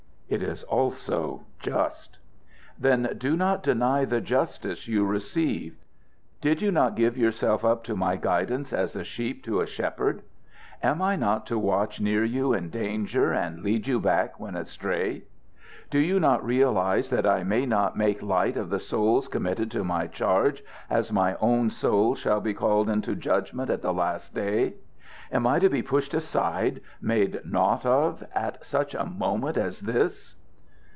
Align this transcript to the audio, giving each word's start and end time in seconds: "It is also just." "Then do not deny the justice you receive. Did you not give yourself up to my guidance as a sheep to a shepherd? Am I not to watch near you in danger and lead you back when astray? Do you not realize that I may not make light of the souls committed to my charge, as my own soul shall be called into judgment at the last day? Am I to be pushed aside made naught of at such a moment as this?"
"It 0.31 0.41
is 0.41 0.63
also 0.63 1.41
just." 1.59 2.19
"Then 2.79 3.15
do 3.17 3.35
not 3.35 3.63
deny 3.63 4.05
the 4.05 4.21
justice 4.21 4.87
you 4.87 5.05
receive. 5.05 5.75
Did 6.39 6.61
you 6.61 6.71
not 6.71 6.95
give 6.95 7.17
yourself 7.17 7.65
up 7.65 7.83
to 7.83 7.97
my 7.97 8.15
guidance 8.15 8.71
as 8.71 8.95
a 8.95 9.03
sheep 9.03 9.43
to 9.43 9.59
a 9.59 9.67
shepherd? 9.67 10.21
Am 10.81 11.01
I 11.01 11.17
not 11.17 11.45
to 11.47 11.59
watch 11.59 11.99
near 11.99 12.23
you 12.23 12.53
in 12.53 12.69
danger 12.69 13.33
and 13.33 13.61
lead 13.61 13.87
you 13.87 13.99
back 13.99 14.39
when 14.39 14.55
astray? 14.55 15.23
Do 15.89 15.99
you 15.99 16.17
not 16.17 16.45
realize 16.45 17.09
that 17.09 17.27
I 17.27 17.43
may 17.43 17.65
not 17.65 17.97
make 17.97 18.21
light 18.21 18.55
of 18.55 18.69
the 18.69 18.79
souls 18.79 19.27
committed 19.27 19.69
to 19.71 19.83
my 19.83 20.07
charge, 20.07 20.63
as 20.89 21.11
my 21.11 21.35
own 21.41 21.69
soul 21.69 22.15
shall 22.15 22.39
be 22.39 22.53
called 22.53 22.87
into 22.89 23.15
judgment 23.17 23.69
at 23.69 23.81
the 23.81 23.93
last 23.93 24.33
day? 24.33 24.75
Am 25.33 25.47
I 25.47 25.59
to 25.59 25.69
be 25.69 25.81
pushed 25.81 26.13
aside 26.13 26.81
made 26.99 27.39
naught 27.45 27.85
of 27.85 28.21
at 28.35 28.65
such 28.65 28.93
a 28.93 29.05
moment 29.05 29.55
as 29.55 29.79
this?" 29.79 30.35